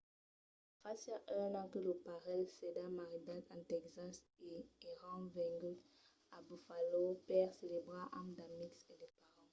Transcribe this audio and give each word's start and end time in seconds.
fasiá 0.81 1.17
un 1.41 1.51
an 1.61 1.67
que 1.71 1.79
lo 1.87 1.93
parelh 2.07 2.47
s'èra 2.55 2.85
maridat 2.99 3.43
en 3.55 3.61
tèxas 3.71 4.15
e 4.49 4.53
èran 4.93 5.21
venguts 5.35 5.83
a 6.35 6.37
buffalo 6.47 7.03
per 7.27 7.47
celebrar 7.59 8.05
amb 8.19 8.29
d'amics 8.37 8.79
e 8.91 8.95
de 9.01 9.07
parents 9.17 9.49